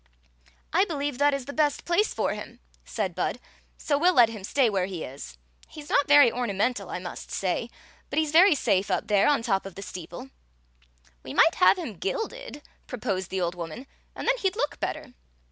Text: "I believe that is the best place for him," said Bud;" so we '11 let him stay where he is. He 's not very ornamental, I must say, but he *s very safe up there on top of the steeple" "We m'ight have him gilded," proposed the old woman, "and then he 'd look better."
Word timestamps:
"I 0.73 0.83
believe 0.83 1.19
that 1.19 1.31
is 1.31 1.45
the 1.45 1.53
best 1.53 1.85
place 1.85 2.11
for 2.11 2.33
him," 2.33 2.59
said 2.83 3.13
Bud;" 3.13 3.39
so 3.77 3.99
we 3.99 4.05
'11 4.07 4.15
let 4.15 4.29
him 4.29 4.43
stay 4.43 4.67
where 4.67 4.87
he 4.87 5.03
is. 5.03 5.37
He 5.67 5.79
's 5.83 5.91
not 5.91 6.07
very 6.07 6.31
ornamental, 6.31 6.89
I 6.89 6.97
must 6.97 7.29
say, 7.29 7.69
but 8.09 8.17
he 8.17 8.25
*s 8.25 8.31
very 8.31 8.55
safe 8.55 8.89
up 8.89 9.05
there 9.09 9.27
on 9.27 9.43
top 9.43 9.63
of 9.67 9.75
the 9.75 9.83
steeple" 9.83 10.31
"We 11.21 11.35
m'ight 11.35 11.53
have 11.57 11.77
him 11.77 11.97
gilded," 11.99 12.63
proposed 12.87 13.29
the 13.29 13.41
old 13.41 13.53
woman, 13.53 13.85
"and 14.15 14.27
then 14.27 14.37
he 14.39 14.49
'd 14.49 14.55
look 14.55 14.79
better." 14.79 15.13